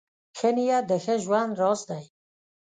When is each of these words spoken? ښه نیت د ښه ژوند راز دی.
ښه 0.37 0.49
نیت 0.55 0.83
د 0.87 0.91
ښه 1.03 1.15
ژوند 1.23 1.51
راز 1.61 1.81
دی. 1.89 2.03